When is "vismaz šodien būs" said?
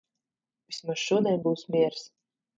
0.71-1.67